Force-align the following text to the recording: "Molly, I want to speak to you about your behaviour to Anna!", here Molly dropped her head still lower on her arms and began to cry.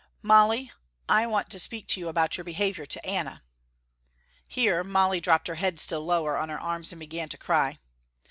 "Molly, 0.23 0.71
I 1.07 1.27
want 1.27 1.51
to 1.51 1.59
speak 1.59 1.85
to 1.89 1.99
you 1.99 2.07
about 2.07 2.35
your 2.35 2.43
behaviour 2.43 2.87
to 2.87 3.05
Anna!", 3.05 3.43
here 4.49 4.83
Molly 4.83 5.21
dropped 5.21 5.47
her 5.47 5.53
head 5.61 5.79
still 5.79 6.01
lower 6.01 6.37
on 6.39 6.49
her 6.49 6.59
arms 6.59 6.91
and 6.91 6.99
began 6.99 7.29
to 7.29 7.37
cry. 7.37 7.77